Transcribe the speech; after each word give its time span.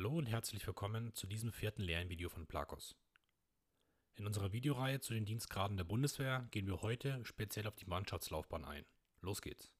Hallo 0.00 0.16
und 0.16 0.24
herzlich 0.24 0.66
willkommen 0.66 1.12
zu 1.12 1.26
diesem 1.26 1.52
vierten 1.52 1.82
Lernvideo 1.82 2.30
von 2.30 2.46
Plakos. 2.46 2.96
In 4.14 4.24
unserer 4.24 4.50
Videoreihe 4.50 4.98
zu 5.00 5.12
den 5.12 5.26
Dienstgraden 5.26 5.76
der 5.76 5.84
Bundeswehr 5.84 6.48
gehen 6.52 6.66
wir 6.66 6.80
heute 6.80 7.22
speziell 7.26 7.66
auf 7.66 7.76
die 7.76 7.84
Mannschaftslaufbahn 7.84 8.64
ein. 8.64 8.86
Los 9.20 9.42
geht's! 9.42 9.74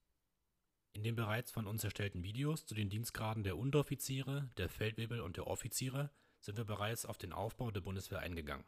In 0.92 1.04
den 1.04 1.16
bereits 1.16 1.50
von 1.52 1.66
uns 1.66 1.84
erstellten 1.84 2.22
Videos 2.22 2.66
zu 2.66 2.74
den 2.74 2.90
Dienstgraden 2.90 3.44
der 3.44 3.56
Unteroffiziere, 3.56 4.50
der 4.58 4.68
Feldwebel 4.68 5.22
und 5.22 5.38
der 5.38 5.46
Offiziere 5.46 6.10
sind 6.38 6.58
wir 6.58 6.66
bereits 6.66 7.06
auf 7.06 7.16
den 7.16 7.32
Aufbau 7.32 7.70
der 7.70 7.80
Bundeswehr 7.80 8.18
eingegangen. 8.18 8.66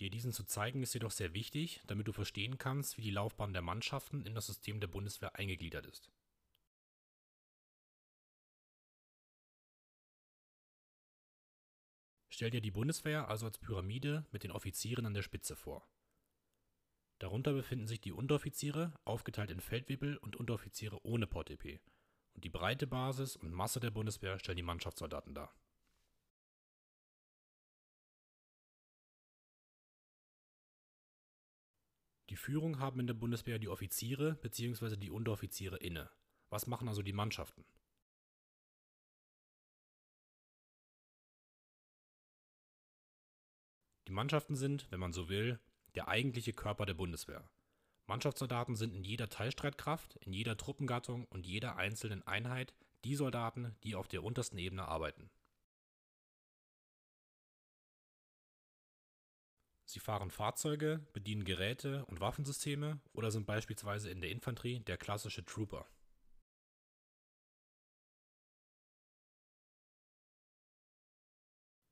Dir 0.00 0.10
diesen 0.10 0.32
zu 0.32 0.42
zeigen 0.42 0.82
ist 0.82 0.94
jedoch 0.94 1.12
sehr 1.12 1.34
wichtig, 1.34 1.82
damit 1.86 2.08
du 2.08 2.12
verstehen 2.12 2.58
kannst, 2.58 2.98
wie 2.98 3.02
die 3.02 3.12
Laufbahn 3.12 3.52
der 3.52 3.62
Mannschaften 3.62 4.26
in 4.26 4.34
das 4.34 4.46
System 4.46 4.80
der 4.80 4.88
Bundeswehr 4.88 5.36
eingegliedert 5.36 5.86
ist. 5.86 6.10
Stell 12.38 12.50
dir 12.50 12.60
die 12.60 12.70
Bundeswehr 12.70 13.28
also 13.28 13.46
als 13.46 13.58
Pyramide 13.58 14.24
mit 14.30 14.44
den 14.44 14.52
Offizieren 14.52 15.04
an 15.06 15.12
der 15.12 15.22
Spitze 15.22 15.56
vor. 15.56 15.88
Darunter 17.18 17.52
befinden 17.52 17.88
sich 17.88 18.00
die 18.00 18.12
Unteroffiziere, 18.12 18.94
aufgeteilt 19.04 19.50
in 19.50 19.60
Feldwebel 19.60 20.16
und 20.18 20.36
Unteroffiziere 20.36 21.04
ohne 21.04 21.26
Portepee, 21.26 21.80
und 22.34 22.44
die 22.44 22.48
breite 22.48 22.86
Basis 22.86 23.34
und 23.34 23.50
Masse 23.50 23.80
der 23.80 23.90
Bundeswehr 23.90 24.38
stellen 24.38 24.54
die 24.54 24.62
Mannschaftssoldaten 24.62 25.34
dar. 25.34 25.52
Die 32.30 32.36
Führung 32.36 32.78
haben 32.78 33.00
in 33.00 33.08
der 33.08 33.14
Bundeswehr 33.14 33.58
die 33.58 33.68
Offiziere 33.68 34.36
bzw. 34.36 34.96
die 34.96 35.10
Unteroffiziere 35.10 35.78
inne. 35.78 36.08
Was 36.50 36.68
machen 36.68 36.86
also 36.86 37.02
die 37.02 37.12
Mannschaften? 37.12 37.64
Die 44.08 44.14
Mannschaften 44.14 44.56
sind, 44.56 44.90
wenn 44.90 45.00
man 45.00 45.12
so 45.12 45.28
will, 45.28 45.60
der 45.94 46.08
eigentliche 46.08 46.54
Körper 46.54 46.86
der 46.86 46.94
Bundeswehr. 46.94 47.46
Mannschaftssoldaten 48.06 48.74
sind 48.74 48.94
in 48.94 49.04
jeder 49.04 49.28
Teilstreitkraft, 49.28 50.16
in 50.16 50.32
jeder 50.32 50.56
Truppengattung 50.56 51.26
und 51.26 51.46
jeder 51.46 51.76
einzelnen 51.76 52.26
Einheit 52.26 52.72
die 53.04 53.14
Soldaten, 53.14 53.76
die 53.84 53.94
auf 53.94 54.08
der 54.08 54.24
untersten 54.24 54.56
Ebene 54.56 54.88
arbeiten. 54.88 55.30
Sie 59.84 60.00
fahren 60.00 60.30
Fahrzeuge, 60.30 61.06
bedienen 61.12 61.44
Geräte 61.44 62.06
und 62.06 62.20
Waffensysteme 62.20 63.00
oder 63.12 63.30
sind 63.30 63.46
beispielsweise 63.46 64.08
in 64.08 64.22
der 64.22 64.30
Infanterie 64.30 64.80
der 64.80 64.96
klassische 64.96 65.44
Trooper. 65.44 65.86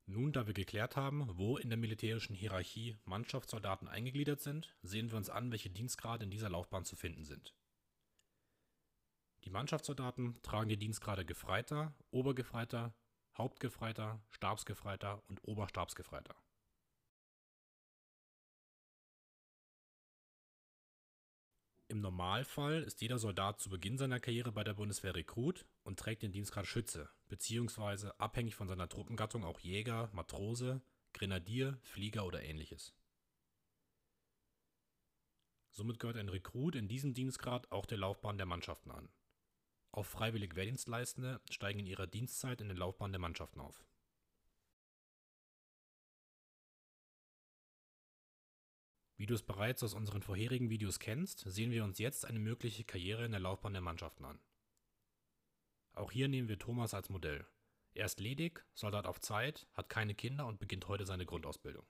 Nun, 0.09 0.33
da 0.33 0.47
wir 0.47 0.55
geklärt 0.55 0.97
haben, 0.97 1.27
wo 1.37 1.57
in 1.57 1.69
der 1.69 1.77
militärischen 1.77 2.35
Hierarchie 2.37 2.97
Mannschaftssoldaten 3.05 3.89
eingegliedert 3.89 4.41
sind, 4.41 4.73
sehen 4.83 5.11
wir 5.11 5.17
uns 5.17 5.29
an, 5.29 5.51
welche 5.51 5.69
Dienstgrade 5.69 6.25
in 6.25 6.31
dieser 6.31 6.49
Laufbahn 6.49 6.85
zu 6.85 6.95
finden 6.95 7.25
sind. 7.25 7.55
Die 9.45 9.51
Mannschaftssoldaten 9.51 10.41
tragen 10.43 10.69
die 10.69 10.77
Dienstgrade 10.77 11.25
Gefreiter, 11.25 11.93
Obergefreiter, 12.11 12.95
Hauptgefreiter, 13.37 14.21
Stabsgefreiter 14.31 15.23
und 15.29 15.41
Oberstabsgefreiter. 15.43 16.37
Im 21.97 22.03
Normalfall 22.03 22.83
ist 22.83 23.01
jeder 23.01 23.19
Soldat 23.19 23.59
zu 23.59 23.71
Beginn 23.71 23.97
seiner 23.97 24.21
Karriere 24.21 24.53
bei 24.53 24.63
der 24.63 24.75
Bundeswehr 24.75 25.15
Rekrut 25.15 25.65
und 25.83 25.99
trägt 25.99 26.23
den 26.23 26.31
Dienstgrad 26.31 26.67
Schütze, 26.67 27.09
beziehungsweise 27.27 28.21
abhängig 28.21 28.55
von 28.55 28.69
seiner 28.69 28.87
Truppengattung 28.87 29.45
auch 29.45 29.61
Jäger, 29.61 30.11
Matrose, 30.13 30.83
Grenadier, 31.15 31.79
Flieger 31.81 32.27
oder 32.27 32.43
ähnliches. 32.43 32.93
Somit 35.71 35.99
gehört 35.99 36.19
ein 36.19 36.29
Rekrut 36.29 36.75
in 36.75 36.87
diesem 36.87 37.15
Dienstgrad 37.15 37.73
auch 37.73 37.87
der 37.87 37.97
Laufbahn 37.97 38.37
der 38.37 38.45
Mannschaften 38.45 38.91
an. 38.91 39.09
Auch 39.91 40.05
freiwillig 40.05 40.55
Wehrdienstleistende 40.55 41.41
steigen 41.51 41.79
in 41.79 41.87
ihrer 41.87 42.07
Dienstzeit 42.07 42.61
in 42.61 42.69
der 42.69 42.77
Laufbahn 42.77 43.13
der 43.13 43.23
Mannschaften 43.23 43.61
auf 43.61 43.83
Wie 49.17 49.27
du 49.27 49.35
es 49.35 49.43
bereits 49.43 49.83
aus 49.83 49.95
unseren 49.95 50.23
vorherigen 50.23 50.69
Videos 50.69 50.99
kennst, 50.99 51.41
sehen 51.41 51.71
wir 51.71 51.85
uns 51.85 51.99
jetzt 51.99 52.27
eine 52.27 52.39
mögliche 52.39 52.85
Karriere 52.85 53.25
in 53.25 53.31
der 53.31 53.41
Laufbahn 53.41 53.73
der 53.73 53.83
Mannschaften 53.83 54.25
an. 54.25 54.39
Auch 55.95 56.13
hier 56.13 56.29
nehmen 56.29 56.49
wir 56.49 56.59
Thomas 56.59 56.93
als 56.93 57.09
Modell. 57.09 57.47
Er 57.95 58.05
ist 58.05 58.21
ledig, 58.21 58.63
Soldat 58.75 59.07
auf 59.07 59.21
Zeit, 59.21 59.67
hat 59.73 59.89
keine 59.89 60.15
Kinder 60.15 60.47
und 60.47 60.59
beginnt 60.59 60.87
heute 60.87 61.07
seine 61.07 61.25
Grundausbildung. 61.25 61.87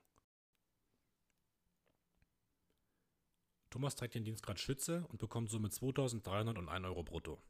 Thomas 3.70 3.96
trägt 3.96 4.14
den 4.14 4.24
Dienstgrad 4.24 4.60
Schütze 4.60 5.04
und 5.08 5.18
bekommt 5.18 5.50
somit 5.50 5.72
2301 5.72 6.84
Euro 6.86 7.02
brutto. 7.02 7.42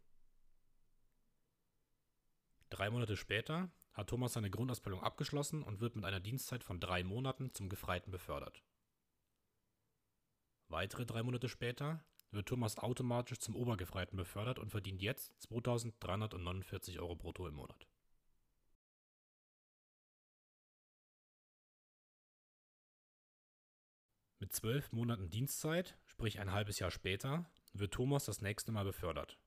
Drei 2.70 2.88
Monate 2.88 3.16
später 3.16 3.70
hat 3.92 4.08
Thomas 4.08 4.32
seine 4.32 4.50
Grundausbildung 4.50 5.02
abgeschlossen 5.02 5.62
und 5.62 5.80
wird 5.80 5.94
mit 5.94 6.06
einer 6.06 6.20
Dienstzeit 6.20 6.64
von 6.64 6.80
drei 6.80 7.04
Monaten 7.04 7.52
zum 7.52 7.68
Gefreiten 7.68 8.10
befördert. 8.10 8.62
Weitere 10.68 11.06
drei 11.06 11.22
Monate 11.22 11.48
später 11.48 12.04
wird 12.32 12.48
Thomas 12.48 12.76
automatisch 12.78 13.38
zum 13.38 13.54
Obergefreiten 13.54 14.16
befördert 14.16 14.58
und 14.58 14.70
verdient 14.70 15.00
jetzt 15.00 15.32
2.349 15.48 16.98
Euro 16.98 17.14
brutto 17.14 17.46
im 17.46 17.54
Monat. 17.54 17.86
Mit 24.38 24.52
zwölf 24.52 24.92
Monaten 24.92 25.30
Dienstzeit, 25.30 25.98
sprich 26.04 26.38
ein 26.40 26.52
halbes 26.52 26.78
Jahr 26.78 26.90
später, 26.90 27.50
wird 27.72 27.94
Thomas 27.94 28.24
das 28.26 28.42
nächste 28.42 28.70
Mal 28.70 28.84
befördert. 28.84 29.38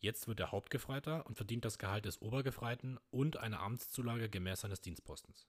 Jetzt 0.00 0.26
wird 0.28 0.40
er 0.40 0.50
Hauptgefreiter 0.50 1.24
und 1.26 1.36
verdient 1.36 1.64
das 1.64 1.78
Gehalt 1.78 2.04
des 2.04 2.20
Obergefreiten 2.20 2.98
und 3.10 3.36
eine 3.36 3.60
Amtszulage 3.60 4.28
gemäß 4.28 4.60
seines 4.60 4.80
Dienstpostens 4.80 5.46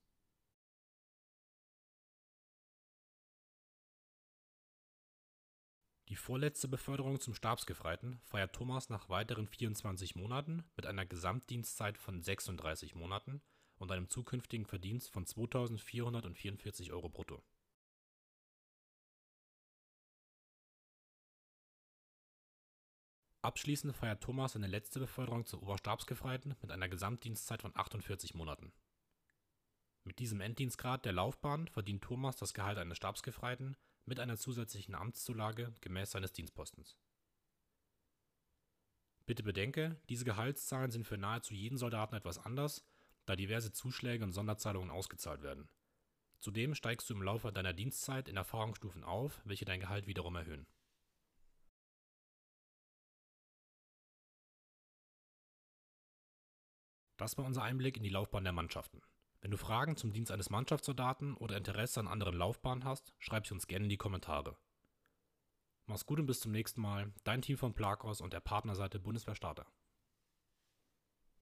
Die 6.10 6.16
vorletzte 6.16 6.68
Beförderung 6.68 7.20
zum 7.20 7.34
Stabsgefreiten 7.34 8.20
feiert 8.24 8.54
Thomas 8.54 8.90
nach 8.90 9.10
weiteren 9.10 9.48
24 9.48 10.16
Monaten 10.16 10.64
mit 10.76 10.86
einer 10.86 11.06
Gesamtdienstzeit 11.06 11.98
von 11.98 12.22
36 12.22 12.94
Monaten 12.94 13.42
und 13.78 13.92
einem 13.92 14.10
zukünftigen 14.10 14.66
Verdienst 14.66 15.12
von 15.12 15.26
2.444 15.26 16.92
Euro 16.92 17.10
brutto. 17.10 17.44
Abschließend 23.42 23.96
feiert 23.96 24.22
Thomas 24.22 24.54
seine 24.54 24.68
letzte 24.68 25.00
Beförderung 25.00 25.46
zum 25.46 25.62
Oberstabsgefreiten 25.62 26.56
mit 26.62 26.72
einer 26.72 26.90
Gesamtdienstzeit 26.90 27.62
von 27.62 27.76
48 27.76 28.34
Monaten 28.36 28.72
mit 30.06 30.20
diesem 30.20 30.40
Enddienstgrad 30.40 31.04
der 31.04 31.14
Laufbahn 31.14 31.68
verdient 31.68 32.04
Thomas 32.04 32.38
das 32.38 32.54
Gehalt 32.54 32.78
eines 32.78 32.98
Stabsgefreiten 32.98 33.76
mit 34.06 34.20
einer 34.20 34.38
zusätzlichen 34.38 34.96
Amtszulage 34.96 35.74
gemäß 35.82 36.12
seines 36.12 36.32
Dienstpostens. 36.32 36.98
Bitte 39.26 39.42
bedenke, 39.42 40.00
diese 40.10 40.26
Gehaltszahlen 40.26 40.92
sind 40.92 41.08
für 41.08 41.18
nahezu 41.18 41.54
jeden 41.54 41.78
Soldaten 41.78 42.16
etwas 42.16 42.38
anders, 42.38 42.86
da 43.26 43.36
diverse 43.36 43.72
Zuschläge 43.72 44.24
und 44.24 44.34
Sonderzahlungen 44.34 44.92
ausgezahlt 44.92 45.42
werden. 45.42 45.68
Zudem 46.40 46.76
steigst 46.76 47.10
du 47.10 47.16
im 47.16 47.24
Laufe 47.24 47.52
deiner 47.52 47.74
Dienstzeit 47.74 48.30
in 48.30 48.38
Erfahrungsstufen 48.38 49.04
auf, 49.04 49.42
welche 49.46 49.66
dein 49.66 49.80
Gehalt 49.80 50.06
wiederum 50.06 50.36
erhöhen. 50.36 50.68
Das 57.18 57.38
war 57.38 57.46
unser 57.46 57.64
Einblick 57.64 57.98
in 57.98 58.04
die 58.04 58.10
Laufbahn 58.10 58.44
der 58.44 58.54
Mannschaften. 58.54 59.01
Wenn 59.45 59.51
du 59.51 59.57
Fragen 59.57 59.95
zum 59.95 60.12
Dienst 60.12 60.31
eines 60.31 60.50
Mannschaftssoldaten 60.50 61.38
oder 61.38 61.56
Interesse 61.56 62.00
an 62.00 62.07
anderen 62.07 62.36
Laufbahnen 62.36 62.83
hast, 62.83 63.13
schreib 63.19 63.45
sie 63.45 63.53
uns 63.53 63.68
gerne 63.68 63.86
in 63.86 63.89
die 63.89 63.95
Kommentare. 63.95 64.57
Mach's 65.86 66.07
gut 66.07 66.19
und 66.19 66.25
bis 66.25 66.39
zum 66.39 66.51
nächsten 66.51 66.81
Mal. 66.81 67.13
Dein 67.25 67.44
Team 67.44 67.56
von 67.56 67.75
Plakos 67.75 68.21
und 68.21 68.33
der 68.33 68.39
Partnerseite 68.39 68.97
Bundeswehr 68.97 69.36
Starter. 69.36 69.68